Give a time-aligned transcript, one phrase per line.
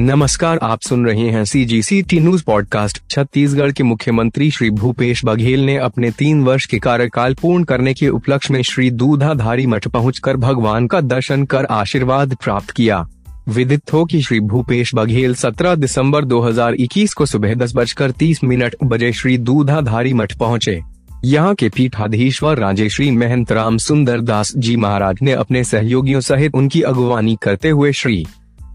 [0.00, 4.70] नमस्कार, आप सुन रहे हैं C G C T news podcast Chhattisgarh के मुख्यमंत्री श्री
[4.70, 9.66] भूपेश बघेल ने अपने तीन वर्ष के कार्यकाल पूर्ण करने के उपलक्ष्य में श्री दूधाधारी
[9.66, 13.08] मठ पहुंचकर भगवान का दर्शन कर आशीर्वाद प्राप्त किया।
[13.48, 18.76] विदित हो कि श्री भूपेश बघेल 17 दिसंबर 2021 को सुबह दस बजकर तीस मिनट
[18.84, 20.80] बजे श्री दूधाधारी मठ पहुँचे।
[21.24, 26.82] यहाँ के पीठाधीश्वर राजेश्री महंत राम सुंदर दास जी महाराज ने अपने सहयोगियों सहित उनकी
[26.82, 28.26] अगुवानी करते हुए श्री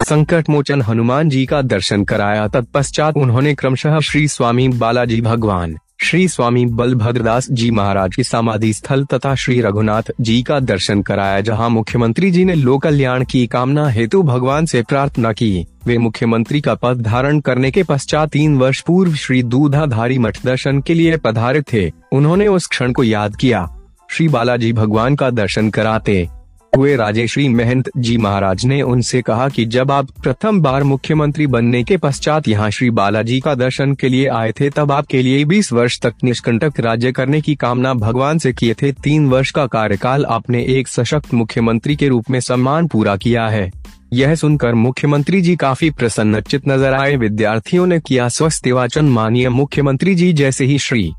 [0.03, 6.27] संकट मोचन हनुमान जी का दर्शन कराया। तत्पश्चात उन्होंने क्रमशः श्री स्वामी बालाजी भगवान, श्री
[6.27, 11.69] स्वामी बलभद्रदास जी महाराज की समाधि स्थल तथा श्री रघुनाथ जी का दर्शन कराया, जहाँ
[11.69, 16.75] मुख्यमंत्री जी ने लोक कल्याण की कामना हेतु भगवान से प्रार्थना की। वे मुख्यमंत्री का
[16.75, 21.61] पद धारण करने के पश्चात तीन वर्ष पूर्व श्री दूधाधारी मठ दर्शन के लिए पधारे
[21.73, 23.67] थे। उन्होंने उस क्षण को याद किया।
[24.09, 26.27] श्री बालाजी भगवान का दर्शन कराते।
[26.77, 31.83] हुए राजेश्री महंत जी महाराज ने उनसे कहा कि जब आप प्रथम बार मुख्यमंत्री बनने
[31.83, 35.71] के पश्चात यहाँ श्री बालाजी का दर्शन के लिए आए थे, तब आपके लिए 20
[35.73, 40.25] वर्ष तक निष्कंटक राज्य करने की कामना भगवान से किए थे। तीन वर्ष का कार्यकाल
[40.25, 43.71] आपने एक सशक्त मुख्यमंत्री के रूप में सम्मान पूरा किया है।
[44.13, 50.15] यह सुनकर मुख्यमंत्री जी काफ़ी प्रसन्नचित नज़र आए। विद्यार्थियों ने किया स्वस्थ वाचन माननीय मुख्यमंत्री
[50.15, 51.11] जी जैसे ही श्री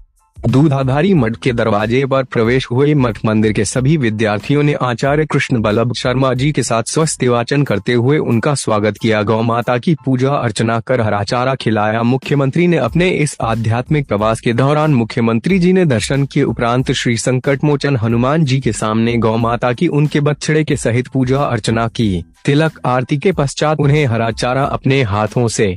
[0.49, 5.61] दूधाधारी मठ के दरवाजे पर प्रवेश हुए मठ मंदिर के सभी विद्यार्थियों ने आचार्य कृष्ण
[5.61, 9.95] बल्लभ शर्मा जी के साथ स्वस्थ वाचन करते हुए उनका स्वागत किया। गौ माता की
[9.95, 15.59] पूजा अर्चना कर हरा चारा खिलाया। मुख्यमंत्री ने अपने इस आध्यात्मिक प्रवास के दौरान मुख्यमंत्री
[15.59, 19.89] जी ने दर्शन के उपरांत श्री संकट मोचन हनुमान जी के सामने गौ माता की
[19.89, 25.03] उनके बछड़े के सहित पूजा अर्चना की। तिलक आरती के पश्चात उन्हें हरा चारा अपने
[25.03, 25.77] हाथों से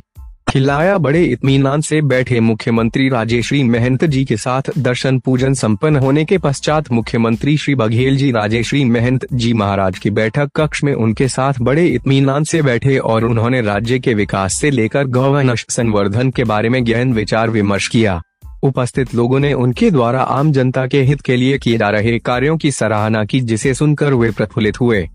[0.50, 6.24] खिलाया बड़े इत्मीनान से बैठे मुख्यमंत्री राजेश्री महंत जी के साथ दर्शन पूजन संपन्न होने
[6.26, 11.28] के पश्चात मुख्यमंत्री श्री बघेल जी राजेश्री महंत जी महाराज की बैठक कक्ष में उनके
[11.28, 16.44] साथ बड़े इत्मीनान से बैठे और उन्होंने राज्य के विकास से लेकर गौवंश संवर्धन के
[16.44, 18.22] बारे में गहन विचार विमर्श किया।
[18.64, 22.58] उपस्थित लोगों ने उनके द्वारा आम जनता के हित के लिए किए जा रहे कार्यों
[22.58, 25.08] की सराहना की, जिसे सुनकर वे प्रफुल्लित हुए।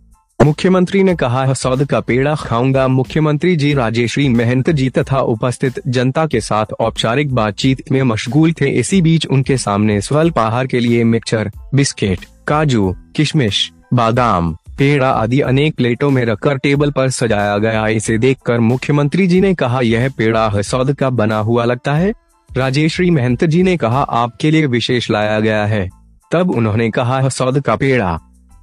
[0.44, 6.26] मुख्यमंत्री ने कहा सौद का पेड़ा खाऊँगा। मुख्यमंत्री जी राजेश्री महंत जी तथा उपस्थित जनता
[6.26, 11.04] के साथ औपचारिक बातचीत में मशगूल थे। इसी बीच उनके सामने स्वल्प आहार के लिए
[11.04, 17.86] मिक्सचर बिस्किट, काजू, किशमिश, बादाम, पेड़ा आदि अनेक प्लेटों में रखकर टेबल पर सजाया गया।
[17.88, 22.12] इसे देखकर मुख्यमंत्री जी ने कहा, यह पेड़ा हसौद का बना हुआ लगता है।
[22.56, 25.88] राजेश्री महंत जी ने कहा, आपके लिए विशेष लाया गया है।
[26.32, 28.19] तब उन्होंने कहा, हसौद का पेड़ा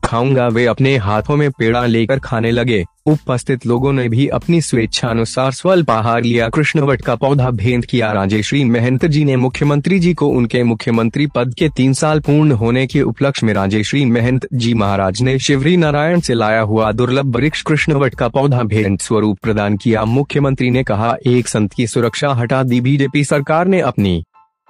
[0.09, 5.07] खाऊँगा वे अपने हाथों में पेड़ा लेकर खाने लगे। उपस्थित लोगों ने भी अपनी स्वेच्छा
[5.07, 10.13] अनुसार स्वल्प आहार लिया। कृष्णवट का पौधा भेंट किया। राजेश्री महंत जी ने मुख्यमंत्री जी
[10.13, 14.73] को उनके मुख्यमंत्री पद के तीन साल पूर्ण होने के उपलक्ष्य में राजेश्री महंत जी
[14.73, 19.77] महाराज ने शिवरी नारायण से लाया हुआ दुर्लभ वृक्ष कृष्णवट का पौधा भेंट स्वरूप प्रदान
[19.77, 24.23] किया। मुख्यमंत्री ने कहा, एक संत की सुरक्षा हटा दी। बीजेपी सरकार ने अपनी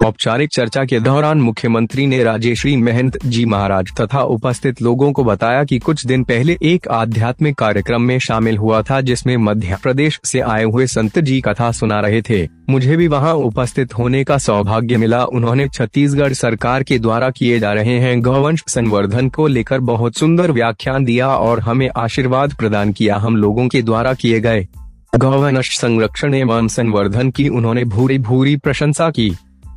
[0.06, 5.64] औपचारिक चर्चा के दौरान मुख्यमंत्री ने राजेश्री महंत जी महाराज तथा उपस्थित लोगों को बताया
[5.64, 10.40] कि कुछ दिन पहले एक आध्यात्मिक कार्यक्रम में शामिल हुआ था जिसमें मध्य प्रदेश से
[10.40, 14.96] आए हुए संत जी कथा सुना रहे थे। मुझे भी वहाँ उपस्थित होने का सौभाग्य
[14.96, 20.16] मिला। उन्होंने छत्तीसगढ़ सरकार के द्वारा किए जा रहे हैं गौवंश संवर्धन को लेकर बहुत
[20.16, 24.66] सुंदर व्याख्यान दिया और हमें आशीर्वाद प्रदान किया हम लोगों के द्वारा किए गए
[25.16, 29.30] गौवंश संरक्षण एवं संवर्धन की उन्होंने भूरी भूरी प्रशंसा की।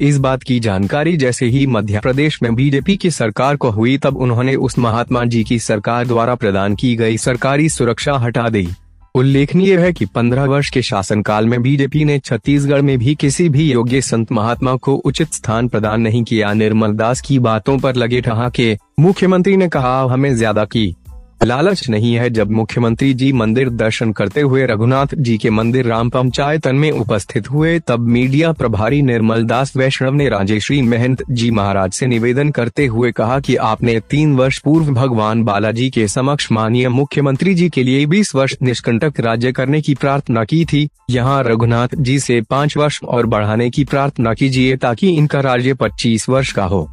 [0.03, 4.17] इस बात की जानकारी जैसे ही मध्य प्रदेश में बीजेपी की सरकार को हुई तब
[4.17, 8.67] उन्होंने उस महात्मा जी की सरकार द्वारा प्रदान की गई सरकारी सुरक्षा हटा दी।
[9.15, 13.71] उल्लेखनीय है कि 15 वर्ष के शासनकाल में बीजेपी ने छत्तीसगढ़ में भी किसी भी
[13.71, 18.21] योग्य संत महात्मा को उचित स्थान प्रदान नहीं किया। निर्मल दास की बातों पर लगे
[18.21, 20.95] ठहाके मुख्यमंत्री ने कहा हमें ज़्यादा की
[21.43, 26.09] लालच नहीं है जब मुख्यमंत्री जी मंदिर दर्शन करते हुए रघुनाथ जी के मंदिर राम
[26.09, 31.91] पंचायतन में उपस्थित हुए, तब मीडिया प्रभारी निर्मल दास वैष्णव ने राजेश्री महंत जी महाराज
[31.91, 36.89] से निवेदन करते हुए कहा कि आपने तीन वर्ष पूर्व भगवान बालाजी के समक्ष माननीय
[36.89, 41.95] मुख्यमंत्री जी के लिए बीस वर्ष निष्कंटक राज्य करने की प्रार्थना की थी। यहाँ रघुनाथ
[41.95, 46.65] जी से पाँच वर्ष और बढ़ाने की प्रार्थना कीजिए ताकि इनका राज्य पच्चीस वर्ष का
[46.65, 46.87] हो।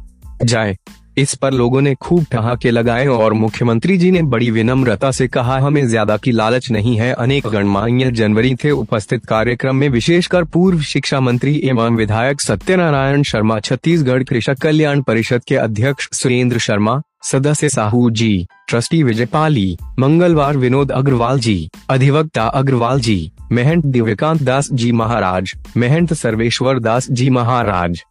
[0.45, 0.77] जाए।
[1.21, 5.57] इस पर लोगों ने खूब ठहाके लगाए और मुख्यमंत्री जी ने बड़ी विनम्रता से कहा,
[5.59, 10.81] हमें ज़्यादा की लालच नहीं है। अनेक गणमान्य जनवरी थे। उपस्थित कार्यक्रम में विशेषकर पूर्व
[10.83, 17.69] शिक्षा मंत्री एवं विधायक सत्यनारायण शर्मा, छत्तीसगढ़ कृषक कल्याण परिषद के अध्यक्ष सुरेंद्र शर्मा, सदस्य
[17.69, 24.69] साहू जी, ट्रस्टी विजय पाली मंगलवार विनोद अग्रवाल जी, अधिवक्ता अग्रवाल जी, महंत दिव्यकांत दास
[24.73, 28.01] जी महाराज, महंत सर्वेश्वर दास जी महाराज,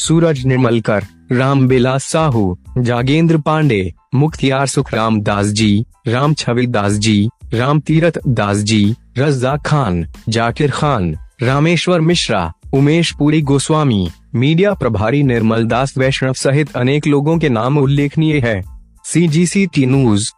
[0.00, 7.28] सूरज निर्मलकर राम बिलास साहू, जागेंद्र पांडे, मुख्तियार सुखराम दास जी राम छवि दास जी
[7.54, 15.22] राम तीरथ दास जी रज्जा खान, जाकिर खान, रामेश्वर मिश्रा, उमेश पुरी गोस्वामी, मीडिया प्रभारी
[15.22, 18.62] निर्मल दास वैष्णव सहित अनेक लोगों के नाम उल्लेखनीय है।
[19.04, 20.30] सी जी सी टी न्यूज़